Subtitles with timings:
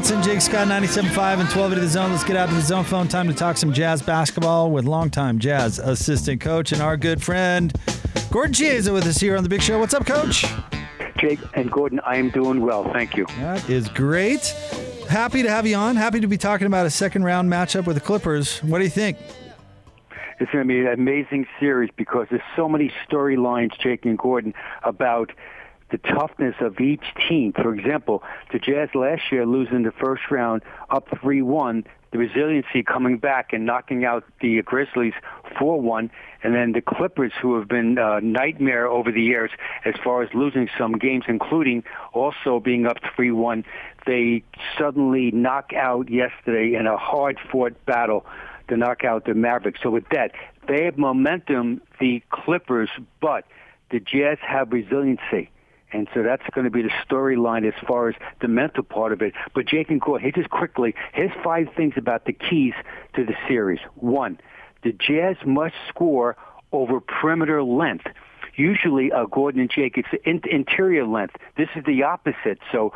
[0.00, 2.10] Jake Scott, 97.5 and 12 to the zone.
[2.10, 3.06] Let's get out to the zone phone.
[3.06, 7.72] Time to talk some Jazz basketball with longtime Jazz assistant coach and our good friend
[8.30, 9.78] Gordon Chiesa with us here on the Big Show.
[9.78, 10.46] What's up, Coach?
[11.18, 12.90] Jake and Gordon, I am doing well.
[12.92, 13.26] Thank you.
[13.40, 14.46] That is great.
[15.08, 15.96] Happy to have you on.
[15.96, 18.62] Happy to be talking about a second round matchup with the Clippers.
[18.62, 19.18] What do you think?
[20.38, 24.54] It's going to be an amazing series because there's so many storylines, Jake and Gordon,
[24.82, 25.30] about
[25.90, 27.52] the toughness of each team.
[27.52, 28.22] For example,
[28.52, 33.64] the Jazz last year losing the first round up 3-1, the resiliency coming back and
[33.64, 35.14] knocking out the Grizzlies
[35.60, 36.10] 4-1,
[36.42, 39.50] and then the Clippers, who have been a nightmare over the years
[39.84, 43.64] as far as losing some games, including also being up 3-1.
[44.06, 44.42] They
[44.78, 48.26] suddenly knock out yesterday in a hard-fought battle
[48.68, 49.80] to knock out the Mavericks.
[49.82, 50.32] So with that,
[50.66, 53.44] they have momentum, the Clippers, but
[53.90, 55.50] the Jazz have resiliency.
[55.92, 59.22] And so that's going to be the storyline as far as the mental part of
[59.22, 59.34] it.
[59.54, 62.74] But Jake and Gore, hey, just quickly, here's five things about the keys
[63.14, 63.80] to the series.
[63.96, 64.38] One,
[64.82, 66.36] the Jazz must score
[66.72, 68.06] over perimeter length.
[68.56, 71.36] Usually, uh, Gordon and Jake, it's in- interior length.
[71.56, 72.58] This is the opposite.
[72.72, 72.92] So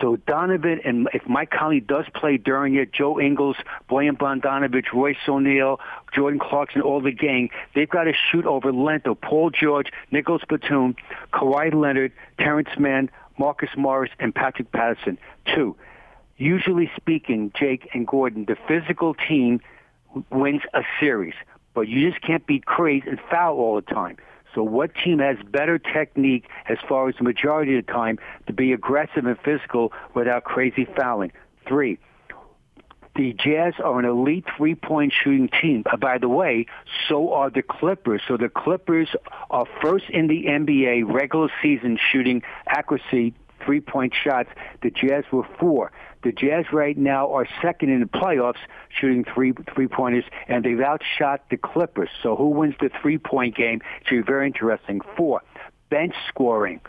[0.00, 3.56] so Donovan and if Mike Conley does play during it, Joe Ingles,
[3.88, 5.78] Bojan Bogdanovic, Royce O'Neale,
[6.12, 10.96] Jordan Clarkson, all the gang, they've got to shoot over Lento, Paul George, Nicolas Batum,
[11.32, 15.16] Kawhi Leonard, Terance Mann, Marcus Morris, and Patrick Patterson.
[15.54, 15.76] Two,
[16.36, 19.60] usually speaking, Jake and Gordon, the physical team
[20.30, 21.34] wins a series,
[21.72, 24.16] but you just can't be crazy and foul all the time.
[24.54, 28.52] So what team has better technique as far as the majority of the time to
[28.52, 31.32] be aggressive and physical without crazy fouling?
[31.66, 31.98] Three,
[33.16, 35.84] the Jazz are an elite three-point shooting team.
[35.90, 36.66] Uh, by the way,
[37.08, 38.22] so are the Clippers.
[38.26, 39.08] So the Clippers
[39.50, 43.34] are first in the NBA regular season shooting accuracy
[43.64, 44.48] three-point shots.
[44.82, 45.92] The Jazz were four.
[46.22, 50.80] The Jazz right now are second in the playoffs shooting three three pointers, and they've
[50.80, 52.08] outshot the Clippers.
[52.22, 53.80] So who wins the three point game?
[54.00, 55.00] It should be very interesting.
[55.16, 55.42] Four,
[55.90, 56.80] bench scoring.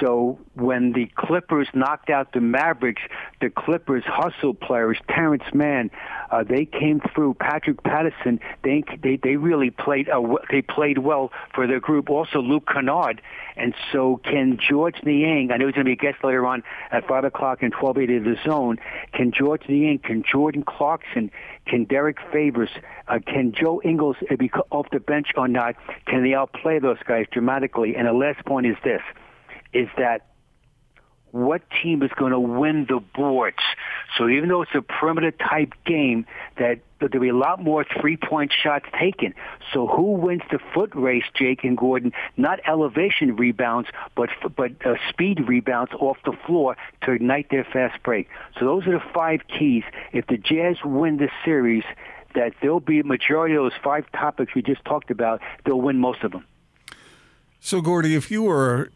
[0.00, 3.02] So when the Clippers knocked out the Mavericks,
[3.40, 5.90] the Clippers hustle players, Terance Mann,
[6.30, 7.34] uh, they came through.
[7.34, 12.10] Patrick Patterson, they they, they really played uh, they played well for their group.
[12.10, 13.20] Also Luke Kennard,
[13.56, 15.50] and so can George Niang.
[15.50, 17.98] I know he's going to be a guest later on at five o'clock and twelve
[17.98, 18.78] eighty of the zone.
[19.12, 19.98] Can George Niang?
[19.98, 21.30] Can Jordan Clarkson?
[21.66, 22.70] Can Derrick Favors?
[23.08, 25.76] Uh, can Joe Ingles be off the bench or not?
[26.06, 27.96] Can they outplay those guys dramatically?
[27.96, 29.02] And the last point is this
[29.72, 30.26] is that
[31.30, 33.58] what team is going to win the boards.
[34.16, 38.16] So even though it's a perimeter type game, that there'll be a lot more three
[38.16, 39.34] point shots taken.
[39.72, 42.12] So who wins the foot race, Jake and Gordon?
[42.36, 48.02] Not elevation rebounds, but but uh, speed rebounds off the floor to ignite their fast
[48.02, 48.28] break.
[48.58, 49.84] So those are the five keys.
[50.12, 51.84] If the Jazz win this series,
[52.34, 55.40] that there'll be a majority of those five topics we just talked about.
[55.64, 56.44] They'll win most of them.
[57.60, 58.90] So, Gordie, if you were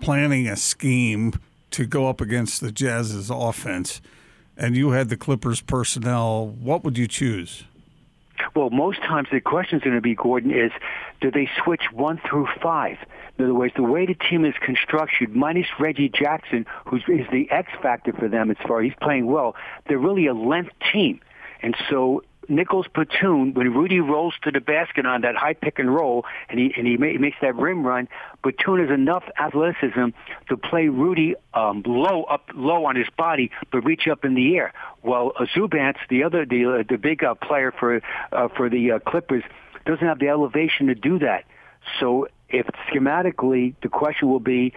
[0.00, 1.34] planning a scheme
[1.72, 4.00] to go up against the Jazz's offense
[4.56, 7.64] and you had the Clippers personnel, what would you choose?
[8.54, 10.70] Well, most times the question is going to be, Gordon, is
[11.20, 12.98] do they switch one through five?
[13.38, 17.50] In other words, the way the team is constructed, minus Reggie Jackson, who is the
[17.50, 19.56] X factor for them as far as he's playing well,
[19.88, 21.20] they're really a length team.
[21.62, 25.94] And so Nicolas Batum, when Rudy rolls to the basket on that high pick and
[25.94, 28.08] roll, and he and he, ma- makes that rim run,
[28.42, 30.08] Batum has enough athleticism
[30.48, 34.56] to play Rudy um, low up low on his body, but reach up in the
[34.56, 34.72] air.
[35.02, 38.00] Well, uh, Zubac, the other the uh, the big uh, player for
[38.32, 39.44] uh, for the uh, Clippers,
[39.86, 41.44] doesn't have the elevation to do that.
[42.00, 44.72] So if schematically, the question will be,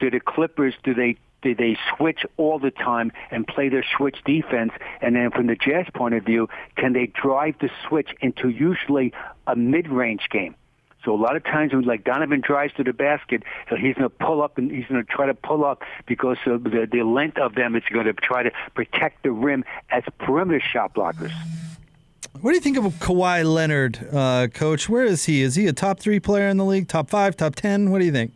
[0.00, 4.16] do the Clippers do they do they switch all the time and play their switch
[4.24, 4.72] defense?
[5.00, 9.12] And then from the Jazz point of view, can they drive the switch into usually
[9.46, 10.56] a mid-range game?
[11.04, 14.08] So a lot of times when like Donovan drives to the basket, he's going to
[14.08, 17.36] pull up and he's going to try to pull up because of the, the length
[17.36, 21.32] of them is going to try to protect the rim as perimeter shot blockers.
[22.40, 24.88] What do you think of Kawhi Leonard, uh, Coach?
[24.88, 25.42] Where is he?
[25.42, 26.88] Is he a top three player in the league?
[26.88, 27.36] Top five?
[27.36, 27.90] Top ten?
[27.90, 28.32] What do you think?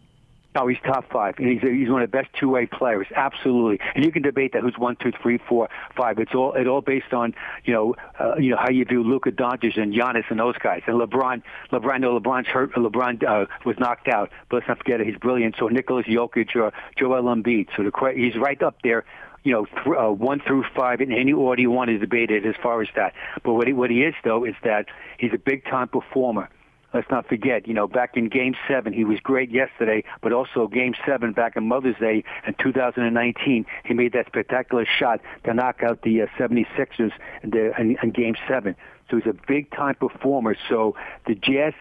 [0.55, 1.35] Oh, he's top five.
[1.39, 3.79] And he's he's one of the best two way players, absolutely.
[3.95, 6.19] And you can debate that who's one, two, three, four, five.
[6.19, 7.35] It's all it all based on
[7.65, 10.83] you know uh, you know how you view Luka Doncic and Giannis and those guys.
[10.87, 12.73] And LeBron, LeBron, no, LeBron's hurt.
[12.73, 15.07] LeBron uh, was knocked out, but let's not forget it.
[15.07, 15.57] He's brilliant.
[15.59, 17.69] So Nicholas Jokic or Joel Embiid.
[17.77, 19.05] So the he's right up there
[19.45, 22.45] you know, th- uh, one through five in any order you want to debate it
[22.45, 23.15] as far as that.
[23.45, 24.87] But what he, what he is, though, is that
[25.19, 26.51] he's a big time performer.
[26.95, 30.67] Let's not forget, you know, back in Game 7, he was great yesterday, but also
[30.67, 35.83] Game 7 back on Mother's Day in 2019, he made that spectacular shot to knock
[35.83, 37.13] out the uh, 76ers
[37.43, 38.75] in, the, in, in Game 7.
[39.11, 40.57] So he's a big-time performer.
[40.69, 40.95] So
[41.27, 41.73] the Jazz,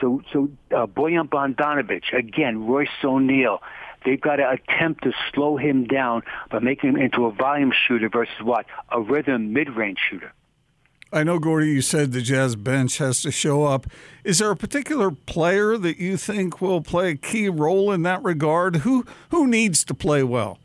[0.00, 3.60] so so uh, Bojan Bogdanovic, again, Royce O'Neale,
[4.04, 8.08] they've got to attempt to slow him down by making him into a volume shooter
[8.08, 8.66] versus what?
[8.90, 10.32] A rhythm mid-range shooter.
[11.10, 13.86] I know, Gordie, you said the Jazz bench has to show up.
[14.24, 18.22] Is there a particular player that you think will play a key role in that
[18.22, 18.76] regard?
[18.76, 20.58] Who who needs to play well?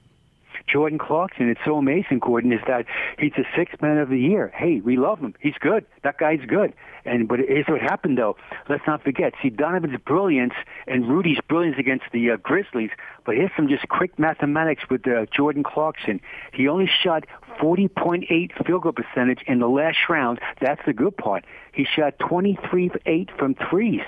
[0.68, 2.86] Jordan Clarkson, it's so amazing, Gordon, is that
[3.19, 4.51] he's the sixth man of the year.
[4.56, 5.36] Hey, we love him.
[5.39, 5.86] He's good.
[6.04, 6.74] That guy's good.
[7.06, 8.38] And but here's what happened though.
[8.69, 9.33] Let's not forget.
[9.42, 10.54] See Donovan's brilliance
[10.88, 12.92] and Rudy's brilliance against the uh, Grizzlies.
[13.25, 16.21] But here's some just quick mathematics with uh, Jordan Clarkson.
[16.54, 17.25] He only shot
[17.60, 20.39] 40.8 field goal percentage in the last round.
[20.62, 21.45] That's the good part.
[21.74, 24.01] He shot 23.8 from threes.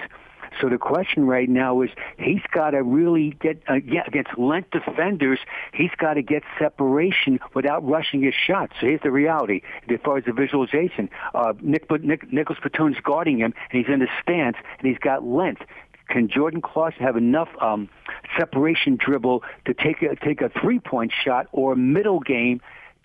[0.62, 5.40] So the question right now is he's got to really get uh, against length defenders.
[5.74, 8.72] He's got to get separation without rushing his shot.
[8.80, 11.10] So here's the reality as far as the visualization.
[11.34, 15.24] Uh, Nick, Nick, Nicolas Batum's guarding him, and he's in the stance, and he's got
[15.24, 15.62] length.
[16.08, 17.90] Can Jordan Clarkson have enough um,
[18.38, 22.62] separation dribble to take a, take a three point shot or a middle game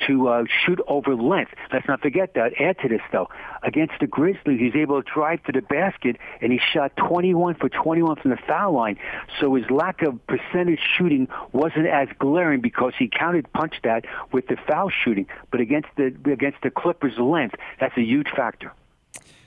[0.06, 1.52] to uh, shoot over length.
[1.72, 2.52] Let's not forget that.
[2.60, 3.28] Add to this, though.
[3.62, 7.68] Against the Grizzlies, he's able to drive to the basket, and he shot 21 for
[7.68, 8.98] 21 from the foul line.
[9.40, 14.46] So his lack of percentage shooting wasn't as glaring because he counted punch that with
[14.46, 15.26] the foul shooting.
[15.50, 18.72] But against the against the Clippers' length, that's a huge factor.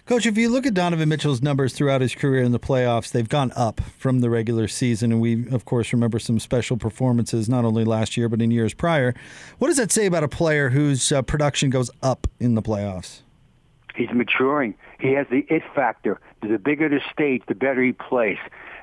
[0.05, 3.29] Coach, if you look at Donovan Mitchell's numbers throughout his career in the playoffs, they've
[3.29, 5.13] gone up from the regular season.
[5.13, 8.73] And we, of course, remember some special performances, not only last year, but in years
[8.73, 9.15] prior.
[9.59, 13.21] What does that say about a player whose uh, production goes up in the playoffs?
[13.95, 14.75] He's maturing.
[14.99, 16.19] He has the it factor.
[16.41, 18.39] The bigger the stage, the better he plays.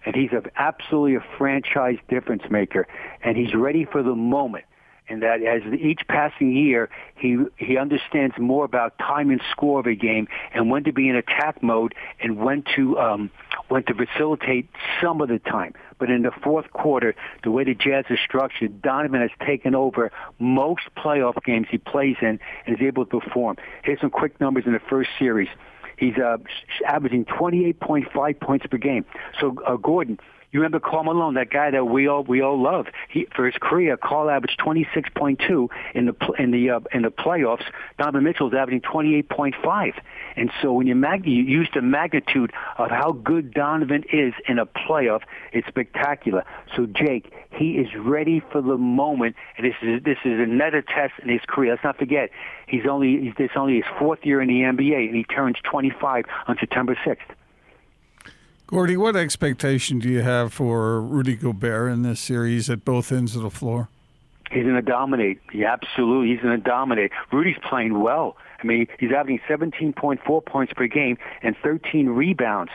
[0.07, 2.89] And he's absolutely a franchise difference maker.
[3.23, 4.65] And he's ready for the moment
[5.11, 9.87] and that as each passing year, he he understands more about time and score of
[9.87, 13.31] a game, and when to be in attack mode, and when to um,
[13.69, 14.69] when to facilitate
[15.03, 15.75] some of the time.
[15.99, 20.11] But in the fourth quarter, the way the Jazz is structured, Donovan has taken over
[20.39, 23.57] most playoff games he plays in and is able to perform.
[23.83, 25.49] Here's some quick numbers in the first series.
[25.97, 26.39] He's uh,
[26.87, 29.05] averaging 28.5 points per game.
[29.39, 30.19] So, uh, Gordon,
[30.53, 32.87] you remember Karl Malone, that guy that we all we all love.
[33.09, 37.65] He for his career, Karl averaged 26.2 in the in the uh, in the playoffs.
[37.99, 39.93] Donovan Mitchell's averaging 28.5.
[40.37, 44.59] And so when you, mag- you use the magnitude of how good Donovan is in
[44.59, 46.45] a playoff, it's spectacular.
[46.77, 51.15] So Jake, he is ready for the moment, and this is this is another test
[51.23, 51.73] in his career.
[51.73, 52.31] Let's not forget,
[52.67, 56.25] he's only he's, this only his fourth year in the NBA, and he turns 25
[56.49, 57.19] on September 6th.
[58.71, 63.35] Gordie, what expectation do you have for Rudy Gobert in this series at both ends
[63.35, 63.89] of the floor?
[64.49, 65.41] He's going to dominate.
[65.51, 67.11] He absolutely, he's going to dominate.
[67.33, 68.37] Rudy's playing well.
[68.63, 72.71] I mean, he's averaging 17.4 points per game and 13 rebounds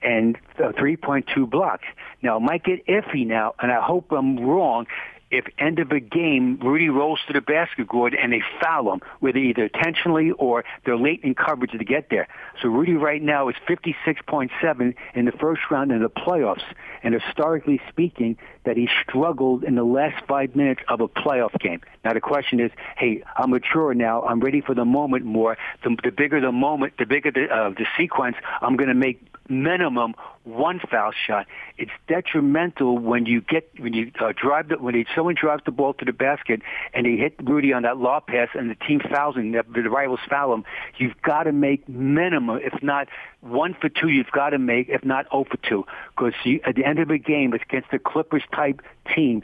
[0.00, 1.86] and uh, 3.2 blocks.
[2.22, 4.86] Now, it might get iffy now, and I hope I'm wrong
[5.32, 9.00] if end of a game Rudy rolls to the basket board and they foul him,
[9.20, 12.28] whether either intentionally or they're late in coverage to get there.
[12.60, 16.62] So Rudy right now is 56.7 in the first round in the playoffs,
[17.02, 21.80] and historically speaking, that he struggled in the last five minutes of a playoff game.
[22.04, 24.22] Now the question is, hey, I'm mature now.
[24.22, 25.56] I'm ready for the moment more.
[25.84, 29.20] The, the bigger the moment, the bigger the, uh, the sequence, I'm going to make
[29.48, 30.14] minimum
[30.44, 31.46] one foul shot.
[31.78, 35.94] It's detrimental when you get when you uh, drive the, when someone drives the ball
[35.94, 36.62] to the basket
[36.94, 39.90] and they hit Rudy on that lob pass and the team fouls him, the, the
[39.90, 40.64] rivals foul him.
[40.96, 43.08] You've got to make minimum, if not
[43.42, 45.84] one for two, you've got to make, if not 0 for two,
[46.16, 46.32] because
[46.64, 48.80] at the end of the game, it's against the Clippers type
[49.14, 49.42] team.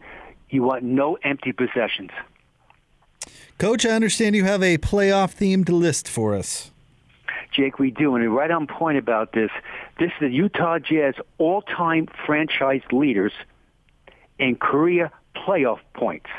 [0.49, 2.11] You want no empty possessions.
[3.59, 6.71] Coach, I understand you have a playoff themed list for us.
[7.53, 8.15] Jake, we do.
[8.15, 9.51] And right on point about this,
[9.99, 13.33] this is the Utah Jazz all-time franchise leaders
[14.39, 16.31] in career playoff points.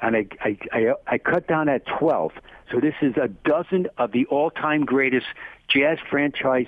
[0.00, 2.32] And I, I, I, I cut down at 12.
[2.70, 5.26] So this is a dozen of the all-time greatest
[5.68, 6.66] Jazz franchise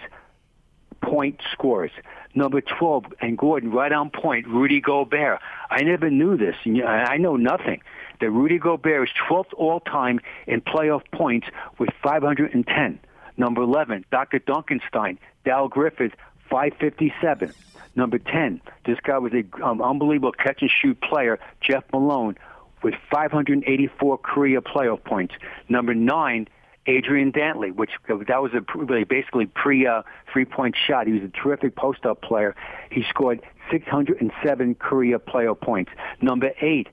[1.04, 1.90] point scores.
[2.34, 5.40] Number 12, and Gordon, right on point, Rudy Gobert.
[5.70, 6.56] I never knew this.
[6.66, 7.80] I know nothing.
[8.20, 11.46] That Rudy Gobert is 12th all-time in playoff points
[11.78, 12.98] with 510.
[13.36, 14.38] Number 11, Dr.
[14.38, 16.12] Dunkenstein, Darrell Griffith,
[16.50, 17.52] 557.
[17.96, 22.36] Number 10, this guy was an um, unbelievable catch and shoot player, Jeff Malone,
[22.82, 25.34] with 584 career playoff points.
[25.68, 26.48] Number 9,
[26.86, 31.06] Adrian Dantley, which that was a really basically pre uh, three point shot.
[31.06, 32.54] He was a terrific post up player.
[32.90, 35.90] He scored 607 career playoff points.
[36.20, 36.88] Number eight,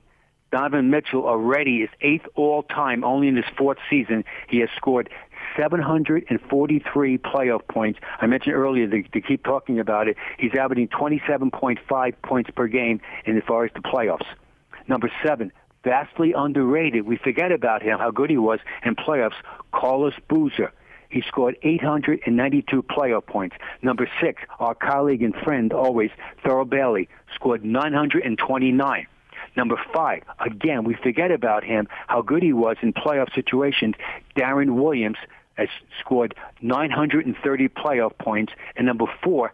[0.50, 3.04] Donovan Mitchell already is eighth all time.
[3.04, 5.08] Only in his fourth season, he has scored
[5.56, 7.98] 743 playoff points.
[8.20, 10.16] I mentioned earlier to, to keep talking about it.
[10.38, 14.26] He's averaging 27.5 points per game in as far as the playoffs.
[14.88, 15.52] Number seven,
[15.84, 17.06] vastly underrated.
[17.06, 19.34] We forget about him, how good he was in playoffs.
[19.72, 20.72] Carlos Boozer.
[21.08, 23.56] He scored 892 playoff points.
[23.82, 26.10] Number six, our colleague and friend always,
[26.42, 29.06] Thurl Bailey, scored 929.
[29.54, 33.94] Number five, again, we forget about him, how good he was in playoff situations.
[34.34, 35.18] Deron Williams
[35.54, 35.68] has
[36.00, 38.54] scored 930 playoff points.
[38.76, 39.52] And number four,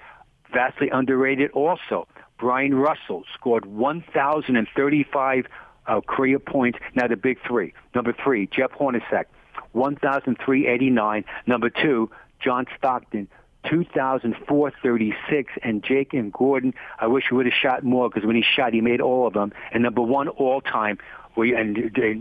[0.53, 2.07] vastly underrated also,
[2.39, 5.47] Bryon Russell scored 1,035
[5.89, 6.79] uh, career points.
[6.95, 7.73] Now the big three.
[7.95, 9.25] Number three, Jeff Hornacek,
[9.73, 11.25] 1,389.
[11.47, 13.29] Number two, John Stockton,
[13.69, 15.53] 2,436.
[15.63, 18.73] And Jake and Gordon, I wish he would have shot more because when he shot,
[18.73, 19.53] he made all of them.
[19.73, 20.99] And number one all time,
[21.37, 21.77] we, and,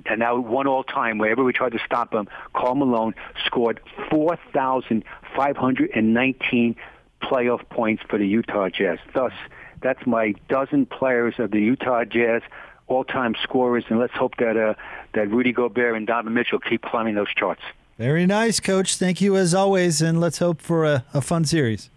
[0.06, 6.76] and now one all time, wherever we tried to stop him, Karl Malone scored 4,519
[7.22, 9.00] playoff points for the Utah Jazz.
[9.14, 9.34] Thus,
[9.82, 12.42] that's my dozen players of the Utah Jazz
[12.88, 14.74] all-time scorers, and let's hope that uh,
[15.14, 17.62] that Rudy Gobert and Donovan Mitchell keep climbing those charts.
[17.98, 18.96] Very nice, Coach.
[18.98, 21.90] Thank you as always, and let's hope for a, a fun series.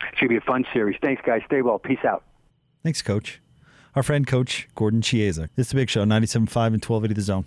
[0.00, 0.96] It should be a fun series.
[1.00, 1.42] Thanks, guys.
[1.46, 1.78] Stay well.
[1.78, 2.22] Peace out.
[2.82, 3.40] Thanks, Coach.
[3.96, 5.48] Our friend, Coach Gordon Chiesa.
[5.56, 7.44] It's the Big Show, 97.5 and 1280 The Zone.